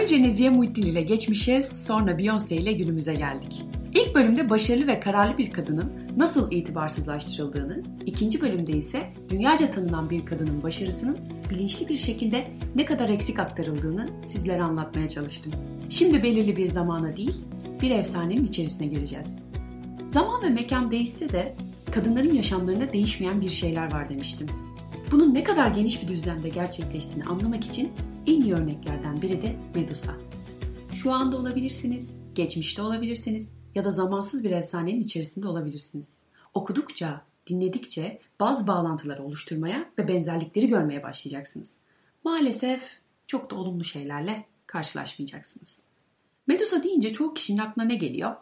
Önce 0.00 0.22
Nezihe 0.22 0.50
Muhittin 0.50 0.82
ile 0.82 1.02
geçmişe, 1.02 1.62
sonra 1.62 2.12
Beyoncé 2.12 2.54
ile 2.54 2.72
günümüze 2.72 3.14
geldik. 3.14 3.64
İlk 3.94 4.14
bölümde 4.14 4.50
başarılı 4.50 4.86
ve 4.86 5.00
kararlı 5.00 5.38
bir 5.38 5.52
kadının 5.52 5.92
nasıl 6.16 6.52
itibarsızlaştırıldığını, 6.52 7.82
ikinci 8.06 8.40
bölümde 8.40 8.72
ise 8.72 9.02
dünyaca 9.30 9.70
tanınan 9.70 10.10
bir 10.10 10.26
kadının 10.26 10.62
başarısının 10.62 11.18
bilinçli 11.50 11.88
bir 11.88 11.96
şekilde 11.96 12.50
ne 12.74 12.84
kadar 12.84 13.08
eksik 13.08 13.38
aktarıldığını 13.38 14.08
sizlere 14.22 14.62
anlatmaya 14.62 15.08
çalıştım. 15.08 15.52
Şimdi 15.88 16.22
belirli 16.22 16.56
bir 16.56 16.68
zamana 16.68 17.16
değil, 17.16 17.36
bir 17.82 17.90
efsanenin 17.90 18.44
içerisine 18.44 18.86
gireceğiz. 18.86 19.38
Zaman 20.04 20.42
ve 20.42 20.48
mekan 20.48 20.90
değişse 20.90 21.28
de 21.28 21.54
kadınların 21.92 22.34
yaşamlarında 22.34 22.92
değişmeyen 22.92 23.40
bir 23.40 23.48
şeyler 23.48 23.92
var 23.92 24.08
demiştim. 24.08 24.46
Bunun 25.10 25.34
ne 25.34 25.42
kadar 25.42 25.70
geniş 25.70 26.02
bir 26.02 26.08
düzlemde 26.08 26.48
gerçekleştiğini 26.48 27.24
anlamak 27.24 27.64
için 27.64 27.92
en 28.26 28.40
iyi 28.40 28.54
örneklerden 28.54 29.22
biri 29.22 29.42
de 29.42 29.56
Medusa. 29.74 30.14
Şu 30.92 31.12
anda 31.12 31.36
olabilirsiniz, 31.36 32.16
geçmişte 32.34 32.82
olabilirsiniz 32.82 33.54
ya 33.74 33.84
da 33.84 33.90
zamansız 33.90 34.44
bir 34.44 34.50
efsanenin 34.50 35.00
içerisinde 35.00 35.48
olabilirsiniz. 35.48 36.20
Okudukça, 36.54 37.22
dinledikçe 37.46 38.20
bazı 38.40 38.66
bağlantıları 38.66 39.22
oluşturmaya 39.22 39.90
ve 39.98 40.08
benzerlikleri 40.08 40.68
görmeye 40.68 41.02
başlayacaksınız. 41.02 41.78
Maalesef 42.24 42.98
çok 43.26 43.50
da 43.50 43.56
olumlu 43.56 43.84
şeylerle 43.84 44.46
karşılaşmayacaksınız. 44.66 45.82
Medusa 46.46 46.84
deyince 46.84 47.12
çoğu 47.12 47.34
kişinin 47.34 47.58
aklına 47.58 47.86
ne 47.86 47.94
geliyor? 47.94 48.36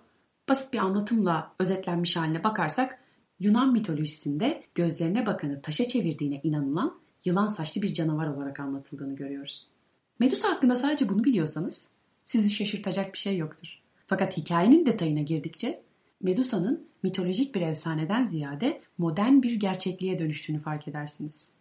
Basit 0.49 0.73
bir 0.73 0.79
anlatımla 0.79 1.53
özetlenmiş 1.59 2.17
haline 2.17 2.45
bakarsak 2.45 2.99
Yunan 3.41 3.73
mitolojisinde 3.73 4.65
gözlerine 4.75 5.27
bakanı 5.27 5.63
taşa 5.63 5.89
çevirdiğine 5.89 6.41
inanılan 6.43 7.01
yılan 7.25 7.49
saçlı 7.49 7.83
bir 7.83 7.95
canavar 7.95 8.27
olarak 8.27 8.61
anlatıldığını 8.61 9.17
görüyoruz. 9.17 9.74
Medusa 10.21 10.49
hakkında 10.49 10.77
sadece 10.77 11.09
bunu 11.09 11.25
biliyorsanız 11.25 11.89
sizi 12.25 12.51
şaşırtacak 12.51 13.13
bir 13.13 13.19
şey 13.19 13.37
yoktur. 13.37 13.81
Fakat 14.07 14.37
hikayenin 14.37 14.87
detayına 14.87 15.21
girdikçe 15.21 15.83
Medusa'nın 16.23 16.87
mitolojik 17.03 17.55
bir 17.55 17.61
efsaneden 17.61 18.25
ziyade 18.25 18.81
modern 18.99 19.43
bir 19.43 19.53
gerçekliğe 19.53 20.19
dönüştüğünü 20.19 20.59
fark 20.59 20.89
edersiniz. 20.89 21.53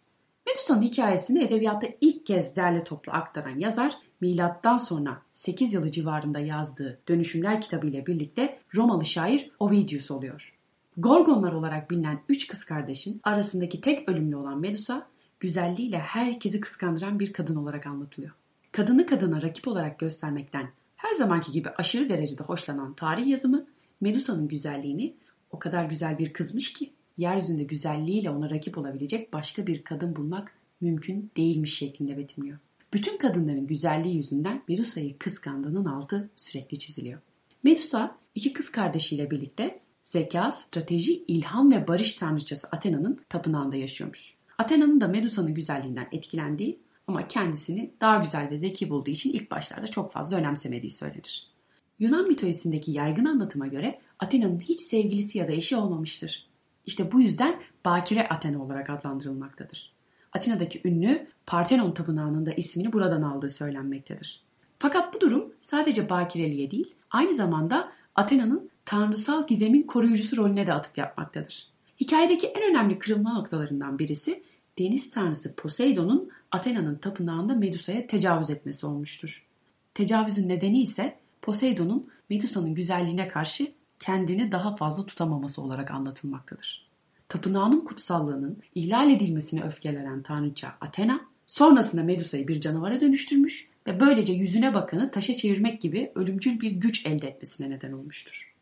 Medusa'nın 0.46 0.82
hikayesini 0.82 1.42
edebiyatta 1.42 1.86
ilk 2.00 2.26
kez 2.26 2.56
derle 2.56 2.84
toplu 2.84 3.12
aktaran 3.12 3.58
yazar, 3.58 3.96
milattan 4.20 4.78
sonra 4.78 5.22
8 5.32 5.74
yılı 5.74 5.90
civarında 5.90 6.38
yazdığı 6.38 6.98
Dönüşümler 7.08 7.60
kitabı 7.60 7.86
ile 7.86 8.06
birlikte 8.06 8.58
Romalı 8.74 9.04
şair 9.04 9.50
Ovidius 9.58 10.10
oluyor. 10.10 10.54
Gorgonlar 10.96 11.52
olarak 11.52 11.90
bilinen 11.90 12.20
üç 12.28 12.46
kız 12.46 12.64
kardeşin 12.64 13.20
arasındaki 13.24 13.80
tek 13.80 14.08
ölümlü 14.08 14.36
olan 14.36 14.60
Medusa, 14.60 15.06
güzelliğiyle 15.40 15.98
herkesi 15.98 16.60
kıskandıran 16.60 17.20
bir 17.20 17.32
kadın 17.32 17.56
olarak 17.56 17.86
anlatılıyor. 17.86 18.32
Kadını 18.74 19.06
kadına 19.06 19.42
rakip 19.42 19.68
olarak 19.68 19.98
göstermekten 19.98 20.70
her 20.96 21.14
zamanki 21.14 21.52
gibi 21.52 21.68
aşırı 21.68 22.08
derecede 22.08 22.42
hoşlanan 22.42 22.94
tarih 22.94 23.26
yazımı 23.26 23.66
Medusa'nın 24.00 24.48
güzelliğini 24.48 25.16
o 25.50 25.58
kadar 25.58 25.84
güzel 25.84 26.18
bir 26.18 26.32
kızmış 26.32 26.72
ki 26.72 26.92
yeryüzünde 27.16 27.64
güzelliğiyle 27.64 28.30
ona 28.30 28.50
rakip 28.50 28.78
olabilecek 28.78 29.32
başka 29.32 29.66
bir 29.66 29.84
kadın 29.84 30.16
bulmak 30.16 30.54
mümkün 30.80 31.30
değilmiş 31.36 31.78
şeklinde 31.78 32.16
betimliyor. 32.16 32.58
Bütün 32.92 33.18
kadınların 33.18 33.66
güzelliği 33.66 34.16
yüzünden 34.16 34.62
Medusa'yı 34.68 35.18
kıskandığının 35.18 35.84
altı 35.84 36.30
sürekli 36.36 36.78
çiziliyor. 36.78 37.20
Medusa 37.62 38.18
iki 38.34 38.52
kız 38.52 38.70
kardeşiyle 38.70 39.30
birlikte 39.30 39.80
zeka, 40.02 40.52
strateji, 40.52 41.24
ilham 41.28 41.72
ve 41.72 41.88
barış 41.88 42.14
tanrıçası 42.14 42.68
Athena'nın 42.72 43.18
tapınağında 43.28 43.76
yaşıyormuş. 43.76 44.34
Athena'nın 44.58 45.00
da 45.00 45.08
Medusa'nın 45.08 45.54
güzelliğinden 45.54 46.08
etkilendiği 46.12 46.83
ama 47.06 47.28
kendisini 47.28 47.94
daha 48.00 48.16
güzel 48.16 48.50
ve 48.50 48.58
zeki 48.58 48.90
bulduğu 48.90 49.10
için 49.10 49.32
ilk 49.32 49.50
başlarda 49.50 49.86
çok 49.86 50.12
fazla 50.12 50.36
önemsemediği 50.36 50.90
söylenir. 50.90 51.54
Yunan 51.98 52.28
mitolojisindeki 52.28 52.92
yaygın 52.92 53.24
anlatıma 53.24 53.66
göre 53.66 54.00
Athena'nın 54.18 54.60
hiç 54.60 54.80
sevgilisi 54.80 55.38
ya 55.38 55.48
da 55.48 55.52
eşi 55.52 55.76
olmamıştır. 55.76 56.46
İşte 56.86 57.12
bu 57.12 57.20
yüzden 57.20 57.60
Bakire 57.84 58.28
Athena 58.28 58.62
olarak 58.62 58.90
adlandırılmaktadır. 58.90 59.92
Atina'daki 60.32 60.80
ünlü 60.84 61.26
Parthenon 61.46 61.92
tapınağının 61.92 62.46
da 62.46 62.52
ismini 62.52 62.92
buradan 62.92 63.22
aldığı 63.22 63.50
söylenmektedir. 63.50 64.44
Fakat 64.78 65.14
bu 65.14 65.20
durum 65.20 65.52
sadece 65.60 66.10
bakireliğe 66.10 66.70
değil, 66.70 66.94
aynı 67.10 67.34
zamanda 67.34 67.92
Athena'nın 68.14 68.70
tanrısal 68.84 69.46
gizemin 69.46 69.82
koruyucusu 69.82 70.36
rolüne 70.36 70.66
de 70.66 70.72
atıp 70.72 70.98
yapmaktadır. 70.98 71.68
Hikayedeki 72.00 72.46
en 72.46 72.70
önemli 72.70 72.98
kırılma 72.98 73.32
noktalarından 73.32 73.98
birisi 73.98 74.42
deniz 74.78 75.10
tanrısı 75.10 75.56
Poseidon'un 75.56 76.30
Athena'nın 76.54 76.96
tapınağında 76.96 77.54
Medusa'ya 77.54 78.06
tecavüz 78.06 78.50
etmesi 78.50 78.86
olmuştur. 78.86 79.46
Tecavüzün 79.94 80.48
nedeni 80.48 80.82
ise 80.82 81.18
Poseidon'un 81.42 82.08
Medusa'nın 82.30 82.74
güzelliğine 82.74 83.28
karşı 83.28 83.72
kendini 83.98 84.52
daha 84.52 84.76
fazla 84.76 85.06
tutamaması 85.06 85.62
olarak 85.62 85.90
anlatılmaktadır. 85.90 86.88
Tapınağının 87.28 87.80
kutsallığının 87.80 88.58
ihlal 88.74 89.10
edilmesine 89.10 89.62
öfkelenen 89.62 90.22
tanrıça 90.22 90.74
Athena, 90.80 91.20
sonrasında 91.46 92.02
Medusa'yı 92.02 92.48
bir 92.48 92.60
canavara 92.60 93.00
dönüştürmüş 93.00 93.68
ve 93.86 94.00
böylece 94.00 94.32
yüzüne 94.32 94.74
bakanı 94.74 95.10
taşa 95.10 95.34
çevirmek 95.34 95.80
gibi 95.80 96.12
ölümcül 96.14 96.60
bir 96.60 96.70
güç 96.70 97.06
elde 97.06 97.28
etmesine 97.28 97.70
neden 97.70 97.92
olmuştur. 97.92 98.54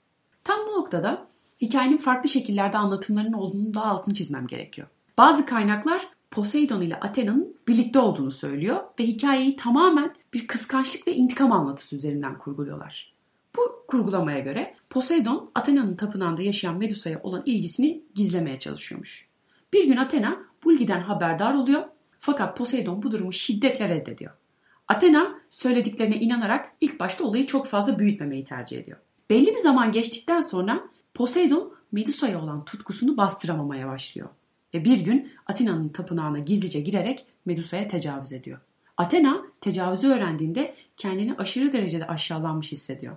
Tam 0.45 0.59
bu 0.69 0.81
noktada 0.81 1.29
hikayenin 1.61 1.99
farklı 1.99 2.29
şekillerde 2.29 2.79
anlatımlarının 2.79 3.33
olduğunu 3.33 3.75
da 3.75 3.85
altını 3.85 4.15
çizmem 4.15 4.47
gerekiyor. 4.47 4.89
Bazı 5.19 5.47
kaynaklar 5.47 6.09
Poseidon 6.33 6.81
ile 6.81 7.01
Athena'nın 7.01 7.57
birlikte 7.69 7.99
olduğunu 7.99 8.33
söylüyor 8.33 8.81
ve 9.01 9.05
hikayeyi 9.05 9.57
tamamen 9.57 10.13
bir 10.35 10.47
kıskançlık 10.47 11.09
ve 11.09 11.15
intikam 11.15 11.53
anlatısı 11.53 11.97
üzerinden 11.97 12.39
kurguluyorlar. 12.39 13.15
Bu 13.57 13.85
kurgulamaya 13.89 14.39
göre 14.39 14.75
Poseidon 14.91 15.51
Athena'nın 15.55 15.97
tapınağında 15.97 16.43
yaşayan 16.43 16.79
Medusa'ya 16.79 17.21
olan 17.23 17.43
ilgisini 17.47 18.03
gizlemeye 18.15 18.59
çalışıyormuş. 18.59 19.29
Bir 19.73 19.85
gün 19.85 19.97
Athena 19.97 20.43
Bulgi'den 20.65 21.01
haberdar 21.01 21.55
oluyor 21.55 21.83
fakat 22.19 22.57
Poseidon 22.57 23.03
bu 23.03 23.11
durumu 23.11 23.33
şiddetle 23.33 23.89
reddediyor. 23.89 24.33
Athena 24.89 25.41
söylediklerine 25.51 26.17
inanarak 26.17 26.71
ilk 26.81 27.01
başta 27.01 27.25
olayı 27.25 27.47
çok 27.47 27.67
fazla 27.67 27.99
büyütmemeyi 27.99 28.45
tercih 28.45 28.79
ediyor. 28.79 28.99
Belli 29.31 29.47
bir 29.47 29.61
zaman 29.61 29.93
geçtikten 29.93 30.41
sonra 30.41 30.85
Poseidon 31.15 31.75
Medusa'ya 31.93 32.43
olan 32.43 32.65
tutkusunu 32.65 33.17
bastıramamaya 33.17 33.89
başlıyor. 33.89 34.29
Ve 34.75 34.85
bir 34.85 35.01
gün 35.01 35.33
Atina'nın 35.47 35.89
tapınağına 35.89 36.39
gizlice 36.39 36.81
girerek 36.81 37.27
Medusa'ya 37.45 37.89
tecavüz 37.89 38.33
ediyor. 38.33 38.61
Athena 38.97 39.43
tecavüzü 39.61 40.09
öğrendiğinde 40.09 40.75
kendini 40.97 41.35
aşırı 41.35 41.73
derecede 41.73 42.07
aşağılanmış 42.07 42.73
hissediyor. 42.73 43.17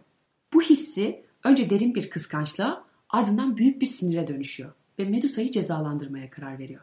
Bu 0.53 0.61
hissi 0.61 1.23
önce 1.43 1.69
derin 1.69 1.95
bir 1.95 2.09
kıskançlığa 2.09 2.83
ardından 3.09 3.57
büyük 3.57 3.81
bir 3.81 3.87
sinire 3.87 4.27
dönüşüyor 4.27 4.73
ve 4.99 5.05
Medusa'yı 5.05 5.51
cezalandırmaya 5.51 6.29
karar 6.29 6.59
veriyor. 6.59 6.81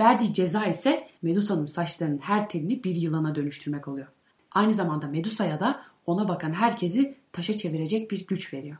Verdiği 0.00 0.34
ceza 0.34 0.66
ise 0.66 1.08
Medusa'nın 1.22 1.64
saçlarının 1.64 2.18
her 2.18 2.48
telini 2.48 2.84
bir 2.84 2.94
yılana 2.94 3.34
dönüştürmek 3.34 3.88
oluyor. 3.88 4.06
Aynı 4.50 4.72
zamanda 4.74 5.06
Medusa'ya 5.06 5.60
da 5.60 5.82
ona 6.06 6.28
bakan 6.28 6.52
herkesi 6.52 7.16
taşa 7.32 7.56
çevirecek 7.56 8.10
bir 8.10 8.26
güç 8.26 8.54
veriyor. 8.54 8.76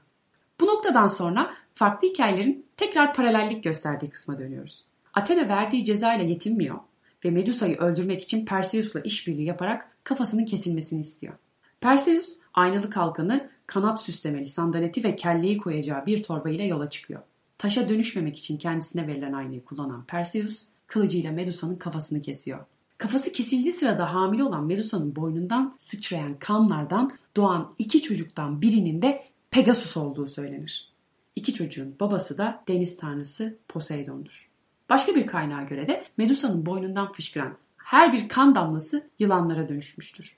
Bu 0.61 0.67
noktadan 0.67 1.07
sonra 1.07 1.55
farklı 1.75 2.09
hikayelerin 2.09 2.67
tekrar 2.77 3.15
paralellik 3.15 3.65
gösterdiği 3.65 4.11
kısma 4.11 4.39
dönüyoruz. 4.39 4.85
Athena 5.15 5.49
verdiği 5.49 5.85
ceza 5.85 6.15
ile 6.15 6.25
yetinmiyor 6.25 6.79
ve 7.25 7.31
Medusa'yı 7.31 7.77
öldürmek 7.77 8.23
için 8.23 8.47
Perseus'la 8.47 9.01
işbirliği 9.01 9.45
yaparak 9.45 9.89
kafasının 10.05 10.45
kesilmesini 10.45 11.01
istiyor. 11.01 11.35
Perseus 11.81 12.37
aynalı 12.55 12.91
kalkanı, 12.91 13.51
kanat 13.67 14.03
süslemeli 14.03 14.47
sandaleti 14.47 15.05
ve 15.05 15.17
kelleyi 15.17 15.59
koyacağı 15.59 16.07
bir 16.07 16.23
torba 16.23 16.51
ile 16.51 16.65
yola 16.65 16.91
çıkıyor. 16.91 17.21
Taşa 17.59 17.89
dönüşmemek 17.89 18.39
için 18.39 18.59
kendisine 18.59 19.07
verilen 19.07 19.33
aynayı 19.33 19.65
kullanan 19.65 20.05
Perseus, 20.05 20.67
kılıcıyla 20.87 21.33
Medusa'nın 21.33 21.77
kafasını 21.77 22.23
kesiyor. 22.23 22.65
Kafası 22.99 23.33
kesildiği 23.33 23.73
sırada 23.73 24.15
hamile 24.15 24.45
olan 24.45 24.65
Medusa'nın 24.65 25.17
boynundan 25.17 25.75
sıçrayan 25.79 26.39
kanlardan 26.39 27.11
doğan 27.37 27.75
iki 27.79 28.03
çocuktan 28.03 28.63
birinin 28.63 29.03
de 29.03 29.25
Pegasus 29.51 29.97
olduğu 29.97 30.27
söylenir. 30.27 30.89
İki 31.37 31.53
çocuğun 31.53 31.97
babası 32.01 32.39
da 32.39 32.65
deniz 32.69 32.97
tanrısı 32.97 33.59
Poseidon'dur. 33.69 34.54
Başka 34.95 35.15
bir 35.15 35.27
kaynağa 35.27 35.63
göre 35.63 35.87
de 35.87 36.05
Medusa'nın 36.17 36.67
boynundan 36.67 37.13
fışkıran 37.13 37.57
her 37.77 38.13
bir 38.13 38.29
kan 38.29 38.55
damlası 38.55 39.11
yılanlara 39.19 39.69
dönüşmüştür. 39.69 40.37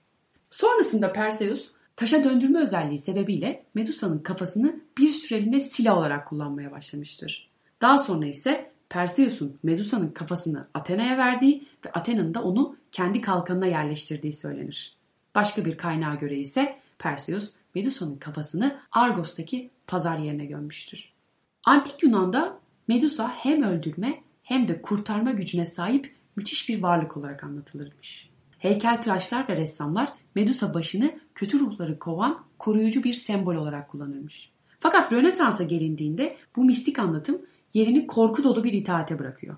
Sonrasında 0.50 1.12
Perseus 1.12 1.70
taşa 1.96 2.24
döndürme 2.24 2.58
özelliği 2.58 2.98
sebebiyle 2.98 3.64
Medusa'nın 3.74 4.18
kafasını 4.18 4.80
bir 4.98 5.10
süreliğine 5.10 5.60
silah 5.60 5.98
olarak 5.98 6.26
kullanmaya 6.26 6.70
başlamıştır. 6.70 7.50
Daha 7.80 7.98
sonra 7.98 8.26
ise 8.26 8.70
Perseus'un 8.88 9.58
Medusa'nın 9.62 10.08
kafasını 10.08 10.66
Athena'ya 10.74 11.18
verdiği 11.18 11.68
ve 11.86 11.92
Athena'nın 11.92 12.34
da 12.34 12.42
onu 12.42 12.76
kendi 12.92 13.20
kalkanına 13.20 13.66
yerleştirdiği 13.66 14.32
söylenir. 14.32 14.96
Başka 15.34 15.64
bir 15.64 15.76
kaynağa 15.76 16.14
göre 16.14 16.38
ise 16.38 16.78
Perseus 16.98 17.52
Medusa'nın 17.74 18.16
kafasını 18.16 18.76
Argos'taki 18.92 19.70
pazar 19.86 20.18
yerine 20.18 20.46
gömmüştür. 20.46 21.12
Antik 21.64 22.02
Yunan'da 22.02 22.58
Medusa 22.88 23.28
hem 23.28 23.62
öldürme 23.62 24.25
hem 24.46 24.68
de 24.68 24.82
kurtarma 24.82 25.30
gücüne 25.30 25.66
sahip 25.66 26.14
müthiş 26.36 26.68
bir 26.68 26.82
varlık 26.82 27.16
olarak 27.16 27.44
anlatılırmış. 27.44 28.30
Heykeltıraşlar 28.58 29.48
ve 29.48 29.56
ressamlar 29.56 30.12
Medusa 30.34 30.74
başını 30.74 31.18
kötü 31.34 31.58
ruhları 31.58 31.98
kovan 31.98 32.38
koruyucu 32.58 33.04
bir 33.04 33.14
sembol 33.14 33.54
olarak 33.54 33.88
kullanırmış. 33.88 34.50
Fakat 34.78 35.12
Rönesans'a 35.12 35.64
gelindiğinde 35.64 36.36
bu 36.56 36.64
mistik 36.64 36.98
anlatım 36.98 37.42
yerini 37.74 38.06
korku 38.06 38.44
dolu 38.44 38.64
bir 38.64 38.72
itaate 38.72 39.18
bırakıyor. 39.18 39.56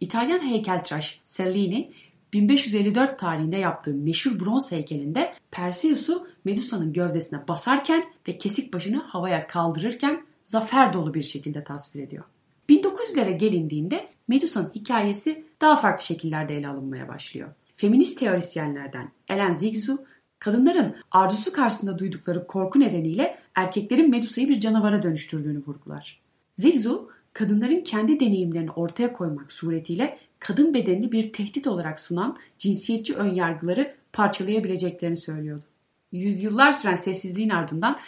İtalyan 0.00 0.40
heykeltıraş 0.40 1.20
Cellini 1.24 1.92
1554 2.32 3.18
tarihinde 3.18 3.56
yaptığı 3.56 3.94
meşhur 3.94 4.40
bronz 4.40 4.72
heykelinde 4.72 5.34
Perseus'u 5.50 6.28
Medusa'nın 6.44 6.92
gövdesine 6.92 7.48
basarken 7.48 8.04
ve 8.28 8.38
kesik 8.38 8.74
başını 8.74 8.96
havaya 8.96 9.46
kaldırırken 9.46 10.26
zafer 10.44 10.92
dolu 10.92 11.14
bir 11.14 11.22
şekilde 11.22 11.64
tasvir 11.64 12.02
ediyor. 12.02 12.24
1900'lere 12.68 13.36
gelindiğinde 13.36 14.17
Medusa'nın 14.28 14.70
hikayesi 14.74 15.44
daha 15.60 15.76
farklı 15.76 16.04
şekillerde 16.04 16.56
ele 16.56 16.68
alınmaya 16.68 17.08
başlıyor. 17.08 17.48
Feminist 17.76 18.18
teorisyenlerden 18.18 19.12
Ellen 19.28 19.52
Zigzu, 19.52 20.04
kadınların 20.38 20.96
arzusu 21.10 21.52
karşısında 21.52 21.98
duydukları 21.98 22.46
korku 22.46 22.80
nedeniyle 22.80 23.38
erkeklerin 23.54 24.10
Medusa'yı 24.10 24.48
bir 24.48 24.60
canavara 24.60 25.02
dönüştürdüğünü 25.02 25.62
vurgular. 25.66 26.20
Zigzu, 26.52 27.10
kadınların 27.32 27.80
kendi 27.80 28.20
deneyimlerini 28.20 28.70
ortaya 28.70 29.12
koymak 29.12 29.52
suretiyle 29.52 30.18
kadın 30.38 30.74
bedenini 30.74 31.12
bir 31.12 31.32
tehdit 31.32 31.66
olarak 31.66 32.00
sunan 32.00 32.36
cinsiyetçi 32.58 33.14
önyargıları 33.14 33.94
parçalayabileceklerini 34.12 35.16
söylüyordu. 35.16 35.64
Yüzyıllar 36.12 36.72
süren 36.72 36.96
sessizliğin 36.96 37.50
ardından 37.50 37.98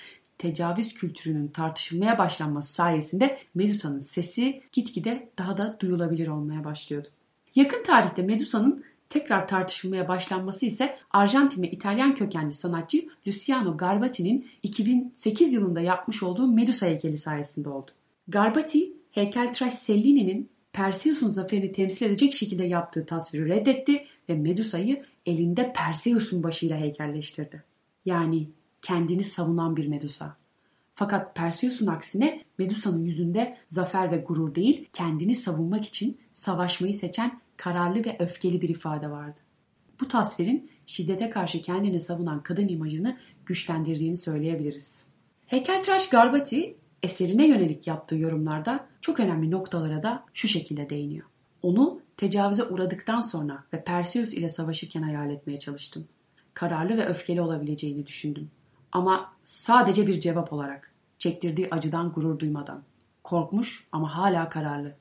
tecavüz 0.40 0.94
kültürünün 0.94 1.48
tartışılmaya 1.48 2.18
başlanması 2.18 2.72
sayesinde 2.72 3.38
Medusa'nın 3.54 3.98
sesi 3.98 4.62
gitgide 4.72 5.28
daha 5.38 5.56
da 5.56 5.76
duyulabilir 5.80 6.28
olmaya 6.28 6.64
başlıyordu. 6.64 7.08
Yakın 7.54 7.82
tarihte 7.82 8.22
Medusa'nın 8.22 8.84
tekrar 9.08 9.48
tartışılmaya 9.48 10.08
başlanması 10.08 10.66
ise 10.66 10.98
Arjantin 11.10 11.62
ve 11.62 11.70
İtalyan 11.70 12.14
kökenli 12.14 12.54
sanatçı 12.54 12.98
Luciano 13.26 13.76
Garbati'nin 13.76 14.48
2008 14.62 15.52
yılında 15.52 15.80
yapmış 15.80 16.22
olduğu 16.22 16.48
Medusa 16.48 16.86
heykeli 16.86 17.18
sayesinde 17.18 17.68
oldu. 17.68 17.90
Garbati, 18.28 18.92
heykeltıraş 19.10 19.86
Cellini'nin 19.86 20.48
Perseus'un 20.72 21.28
zaferini 21.28 21.72
temsil 21.72 22.06
edecek 22.06 22.34
şekilde 22.34 22.64
yaptığı 22.64 23.06
tasviri 23.06 23.48
reddetti 23.48 24.06
ve 24.28 24.34
Medusa'yı 24.34 25.04
elinde 25.26 25.72
Perseus'un 25.72 26.42
başıyla 26.42 26.78
heykelleştirdi. 26.78 27.62
Yani 28.04 28.46
kendini 28.82 29.24
savunan 29.24 29.76
bir 29.76 29.86
Medusa. 29.86 30.36
Fakat 30.92 31.36
Perseus'un 31.36 31.86
aksine 31.86 32.44
Medusa'nın 32.58 33.04
yüzünde 33.04 33.56
zafer 33.64 34.12
ve 34.12 34.16
gurur 34.16 34.54
değil, 34.54 34.88
kendini 34.92 35.34
savunmak 35.34 35.84
için 35.84 36.18
savaşmayı 36.32 36.94
seçen 36.94 37.40
kararlı 37.56 38.04
ve 38.04 38.16
öfkeli 38.18 38.62
bir 38.62 38.68
ifade 38.68 39.10
vardı. 39.10 39.40
Bu 40.00 40.08
tasvirin 40.08 40.70
şiddete 40.86 41.30
karşı 41.30 41.62
kendini 41.62 42.00
savunan 42.00 42.42
kadın 42.42 42.68
imajını 42.68 43.16
güçlendirdiğini 43.46 44.16
söyleyebiliriz. 44.16 45.06
Heykeltıraş 45.46 46.08
Garbati 46.08 46.76
eserine 47.02 47.48
yönelik 47.48 47.86
yaptığı 47.86 48.16
yorumlarda 48.16 48.86
çok 49.00 49.20
önemli 49.20 49.50
noktalara 49.50 50.02
da 50.02 50.24
şu 50.34 50.48
şekilde 50.48 50.90
değiniyor. 50.90 51.26
Onu 51.62 52.00
tecavüze 52.16 52.64
uğradıktan 52.64 53.20
sonra 53.20 53.64
ve 53.72 53.84
Perseus 53.84 54.34
ile 54.34 54.48
savaşırken 54.48 55.02
hayal 55.02 55.30
etmeye 55.30 55.58
çalıştım. 55.58 56.08
Kararlı 56.54 56.96
ve 56.96 57.06
öfkeli 57.06 57.40
olabileceğini 57.40 58.06
düşündüm. 58.06 58.50
Ama 58.92 59.32
sadece 59.42 60.06
bir 60.06 60.20
cevap 60.20 60.52
olarak, 60.52 60.94
çektirdiği 61.18 61.68
acıdan 61.70 62.12
gurur 62.12 62.38
duymadan. 62.38 62.82
Korkmuş 63.24 63.88
ama 63.92 64.16
hala 64.16 64.48
kararlı. 64.48 64.96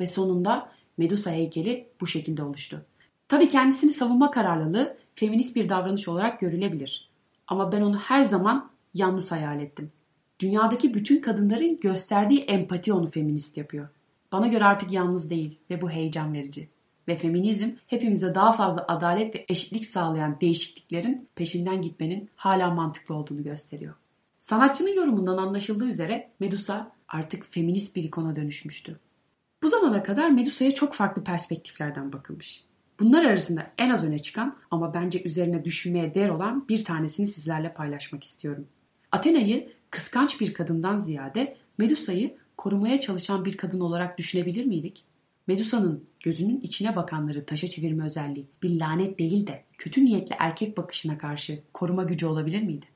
Ve 0.00 0.06
sonunda 0.06 0.74
Medusa 0.96 1.30
heykeli 1.30 1.88
bu 2.00 2.06
şekilde 2.06 2.42
oluştu. 2.42 2.86
Tabii 3.28 3.48
kendisini 3.48 3.90
savunma 3.90 4.30
kararlılığı 4.30 4.96
feminist 5.14 5.56
bir 5.56 5.68
davranış 5.68 6.08
olarak 6.08 6.40
görülebilir. 6.40 7.10
Ama 7.46 7.72
ben 7.72 7.80
onu 7.80 7.98
her 7.98 8.22
zaman 8.22 8.70
yalnız 8.94 9.32
hayal 9.32 9.60
ettim. 9.60 9.92
Dünyadaki 10.40 10.94
bütün 10.94 11.20
kadınların 11.20 11.80
gösterdiği 11.80 12.40
empati 12.40 12.92
onu 12.92 13.10
feminist 13.10 13.56
yapıyor. 13.56 13.88
Bana 14.32 14.46
göre 14.46 14.64
artık 14.64 14.92
yalnız 14.92 15.30
değil 15.30 15.58
ve 15.70 15.80
bu 15.80 15.90
heyecan 15.90 16.32
verici. 16.32 16.68
Ve 17.08 17.16
feminizm 17.16 17.70
hepimize 17.86 18.34
daha 18.34 18.52
fazla 18.52 18.84
adalet 18.88 19.34
ve 19.34 19.44
eşitlik 19.48 19.86
sağlayan 19.86 20.40
değişikliklerin 20.40 21.28
peşinden 21.34 21.82
gitmenin 21.82 22.30
hala 22.36 22.70
mantıklı 22.70 23.14
olduğunu 23.14 23.42
gösteriyor. 23.42 23.94
Sanatçının 24.36 24.94
yorumundan 24.96 25.36
anlaşıldığı 25.36 25.88
üzere 25.88 26.30
Medusa 26.40 26.92
artık 27.08 27.52
feminist 27.52 27.96
bir 27.96 28.04
ikona 28.04 28.36
dönüşmüştü. 28.36 29.00
Bu 29.62 29.68
zamana 29.68 30.02
kadar 30.02 30.30
Medusa'ya 30.30 30.74
çok 30.74 30.94
farklı 30.94 31.24
perspektiflerden 31.24 32.12
bakılmış. 32.12 32.64
Bunlar 33.00 33.24
arasında 33.24 33.66
en 33.78 33.90
az 33.90 34.04
öne 34.04 34.18
çıkan 34.18 34.56
ama 34.70 34.94
bence 34.94 35.22
üzerine 35.22 35.64
düşünmeye 35.64 36.14
değer 36.14 36.28
olan 36.28 36.68
bir 36.68 36.84
tanesini 36.84 37.26
sizlerle 37.26 37.72
paylaşmak 37.72 38.24
istiyorum. 38.24 38.66
Athena'yı 39.12 39.72
kıskanç 39.90 40.40
bir 40.40 40.54
kadından 40.54 40.98
ziyade 40.98 41.56
Medusa'yı 41.78 42.36
korumaya 42.56 43.00
çalışan 43.00 43.44
bir 43.44 43.56
kadın 43.56 43.80
olarak 43.80 44.18
düşünebilir 44.18 44.64
miydik? 44.64 45.04
Medusa'nın 45.46 46.04
gözünün 46.20 46.60
içine 46.60 46.96
bakanları 46.96 47.46
taşa 47.46 47.68
çevirme 47.68 48.04
özelliği 48.04 48.48
bir 48.62 48.80
lanet 48.80 49.18
değil 49.18 49.46
de 49.46 49.64
kötü 49.78 50.04
niyetli 50.04 50.36
erkek 50.38 50.76
bakışına 50.76 51.18
karşı 51.18 51.62
koruma 51.74 52.02
gücü 52.02 52.26
olabilir 52.26 52.62
miydi? 52.62 52.86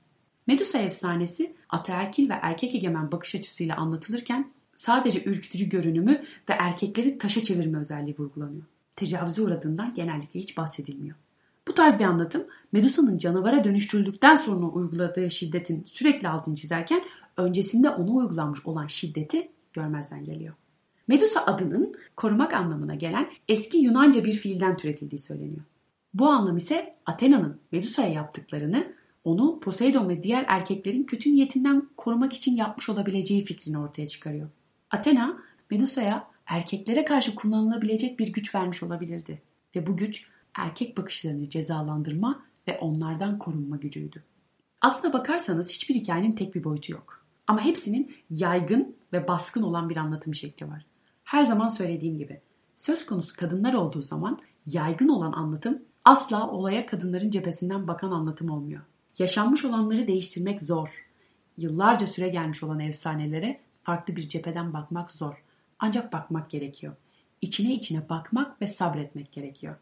Medusa 0.46 0.78
efsanesi 0.78 1.56
ataerkil 1.68 2.30
ve 2.30 2.34
erkek 2.42 2.74
egemen 2.74 3.12
bakış 3.12 3.34
açısıyla 3.34 3.76
anlatılırken 3.76 4.52
sadece 4.74 5.24
ürkütücü 5.24 5.68
görünümü 5.68 6.12
ve 6.48 6.52
erkekleri 6.52 7.18
taşa 7.18 7.42
çevirme 7.42 7.78
özelliği 7.78 8.16
vurgulanıyor. 8.18 8.64
Tecavüze 8.96 9.42
uğradığından 9.42 9.94
genellikle 9.94 10.40
hiç 10.40 10.56
bahsedilmiyor. 10.56 11.16
Bu 11.68 11.74
tarz 11.74 11.98
bir 11.98 12.04
anlatım 12.04 12.46
Medusa'nın 12.72 13.18
canavara 13.18 13.64
dönüştürüldükten 13.64 14.34
sonra 14.34 14.66
uyguladığı 14.66 15.30
şiddetin 15.30 15.84
sürekli 15.84 16.28
altını 16.28 16.56
çizerken 16.56 17.04
öncesinde 17.36 17.90
ona 17.90 18.10
uygulanmış 18.10 18.66
olan 18.66 18.86
şiddeti 18.86 19.48
görmezden 19.72 20.24
geliyor. 20.24 20.54
Medusa 21.08 21.46
adının 21.46 21.94
korumak 22.16 22.54
anlamına 22.54 22.94
gelen 22.94 23.28
eski 23.48 23.78
Yunanca 23.78 24.24
bir 24.24 24.32
fiilden 24.32 24.76
türetildiği 24.76 25.18
söyleniyor. 25.18 25.64
Bu 26.14 26.28
anlam 26.28 26.56
ise 26.56 26.94
Athena'nın 27.06 27.60
Medusa'ya 27.72 28.08
yaptıklarını 28.08 28.92
onu 29.24 29.60
Poseidon 29.60 30.08
ve 30.08 30.22
diğer 30.22 30.44
erkeklerin 30.48 31.04
kötü 31.04 31.32
niyetinden 31.32 31.88
korumak 31.96 32.32
için 32.32 32.56
yapmış 32.56 32.88
olabileceği 32.88 33.44
fikrini 33.44 33.78
ortaya 33.78 34.08
çıkarıyor. 34.08 34.48
Athena, 34.90 35.38
Medusa'ya 35.70 36.30
erkeklere 36.46 37.04
karşı 37.04 37.34
kullanılabilecek 37.34 38.18
bir 38.18 38.28
güç 38.28 38.54
vermiş 38.54 38.82
olabilirdi 38.82 39.42
ve 39.76 39.86
bu 39.86 39.96
güç 39.96 40.28
erkek 40.54 40.96
bakışlarını 40.96 41.48
cezalandırma 41.48 42.42
ve 42.68 42.78
onlardan 42.78 43.38
korunma 43.38 43.76
gücüydü. 43.76 44.24
Aslına 44.80 45.12
bakarsanız 45.12 45.72
hiçbir 45.72 45.94
hikayenin 45.94 46.32
tek 46.32 46.54
bir 46.54 46.64
boyutu 46.64 46.92
yok. 46.92 47.24
Ama 47.46 47.64
hepsinin 47.64 48.14
yaygın 48.30 48.96
ve 49.12 49.28
baskın 49.28 49.62
olan 49.62 49.90
bir 49.90 49.96
anlatım 49.96 50.34
şekli 50.34 50.68
var. 50.68 50.86
Her 51.28 51.44
zaman 51.44 51.68
söylediğim 51.68 52.18
gibi 52.18 52.40
söz 52.76 53.06
konusu 53.06 53.36
kadınlar 53.36 53.74
olduğu 53.74 54.02
zaman 54.02 54.38
yaygın 54.66 55.08
olan 55.08 55.32
anlatım 55.32 55.82
asla 56.04 56.50
olaya 56.50 56.86
kadınların 56.86 57.30
cephesinden 57.30 57.88
bakan 57.88 58.10
anlatım 58.10 58.50
olmuyor. 58.50 58.80
Yaşanmış 59.18 59.64
olanları 59.64 60.06
değiştirmek 60.06 60.62
zor. 60.62 61.08
Yıllarca 61.58 62.06
süre 62.06 62.28
gelmiş 62.28 62.62
olan 62.62 62.80
efsanelere 62.80 63.60
farklı 63.82 64.16
bir 64.16 64.28
cepheden 64.28 64.72
bakmak 64.72 65.10
zor. 65.10 65.44
Ancak 65.78 66.12
bakmak 66.12 66.50
gerekiyor. 66.50 66.96
İçine 67.40 67.74
içine 67.74 68.08
bakmak 68.08 68.62
ve 68.62 68.66
sabretmek 68.66 69.32
gerekiyor. 69.32 69.76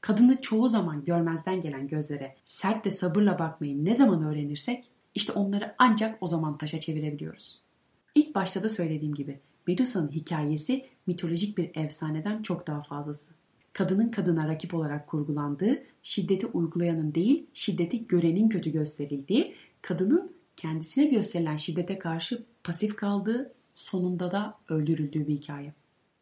Kadını 0.00 0.40
çoğu 0.40 0.68
zaman 0.68 1.04
görmezden 1.04 1.62
gelen 1.62 1.88
gözlere 1.88 2.36
sert 2.44 2.84
de 2.84 2.90
sabırla 2.90 3.38
bakmayı 3.38 3.84
ne 3.84 3.94
zaman 3.94 4.22
öğrenirsek 4.22 4.90
işte 5.14 5.32
onları 5.32 5.74
ancak 5.78 6.18
o 6.20 6.26
zaman 6.26 6.58
taşa 6.58 6.80
çevirebiliyoruz. 6.80 7.69
İlk 8.14 8.34
başta 8.34 8.62
da 8.62 8.68
söylediğim 8.68 9.14
gibi 9.14 9.40
Medusa'nın 9.66 10.12
hikayesi 10.12 10.86
mitolojik 11.06 11.58
bir 11.58 11.70
efsaneden 11.74 12.42
çok 12.42 12.66
daha 12.66 12.82
fazlası. 12.82 13.30
Kadının 13.72 14.10
kadına 14.10 14.48
rakip 14.48 14.74
olarak 14.74 15.06
kurgulandığı, 15.06 15.82
şiddeti 16.02 16.46
uygulayanın 16.46 17.14
değil, 17.14 17.46
şiddeti 17.54 18.06
görenin 18.06 18.48
kötü 18.48 18.70
gösterildiği, 18.70 19.54
kadının 19.82 20.32
kendisine 20.56 21.06
gösterilen 21.06 21.56
şiddete 21.56 21.98
karşı 21.98 22.44
pasif 22.64 22.96
kaldığı, 22.96 23.52
sonunda 23.74 24.32
da 24.32 24.58
öldürüldüğü 24.68 25.26
bir 25.26 25.34
hikaye. 25.34 25.74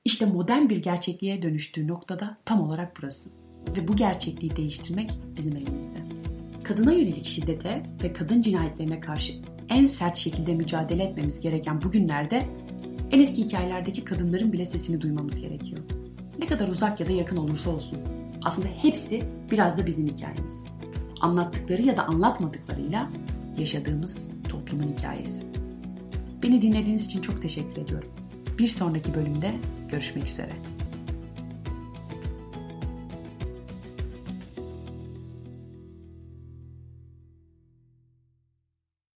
İşte 0.04 0.26
modern 0.26 0.68
bir 0.68 0.76
gerçekliğe 0.76 1.42
dönüştüğü 1.42 1.88
noktada 1.88 2.38
tam 2.44 2.60
olarak 2.60 2.96
burası. 2.98 3.30
Ve 3.76 3.88
bu 3.88 3.96
gerçekliği 3.96 4.56
değiştirmek 4.56 5.10
bizim 5.36 5.56
elimizde. 5.56 6.04
Kadına 6.64 6.92
yönelik 6.92 7.26
şiddete 7.26 7.86
ve 8.02 8.12
kadın 8.12 8.40
cinayetlerine 8.40 9.00
karşı 9.00 9.32
en 9.68 9.86
sert 9.86 10.16
şekilde 10.16 10.54
mücadele 10.54 11.04
etmemiz 11.04 11.40
gereken 11.40 11.82
bugünlerde 11.82 12.46
en 13.10 13.20
eski 13.20 13.44
hikayelerdeki 13.44 14.04
kadınların 14.04 14.52
bile 14.52 14.66
sesini 14.66 15.00
duymamız 15.00 15.40
gerekiyor. 15.40 15.82
Ne 16.38 16.46
kadar 16.46 16.68
uzak 16.68 17.00
ya 17.00 17.08
da 17.08 17.12
yakın 17.12 17.36
olursa 17.36 17.70
olsun. 17.70 17.98
Aslında 18.44 18.68
hepsi 18.68 19.24
biraz 19.50 19.78
da 19.78 19.86
bizim 19.86 20.06
hikayemiz. 20.06 20.64
Anlattıkları 21.20 21.82
ya 21.82 21.96
da 21.96 22.04
anlatmadıklarıyla 22.04 23.10
yaşadığımız 23.58 24.30
toplumun 24.48 24.94
hikayesi. 24.98 25.46
Beni 26.42 26.62
dinlediğiniz 26.62 27.06
için 27.06 27.20
çok 27.20 27.42
teşekkür 27.42 27.82
ediyorum. 27.82 28.10
Bir 28.58 28.66
sonraki 28.66 29.14
bölümde 29.14 29.54
görüşmek 29.90 30.26
üzere. 30.26 30.52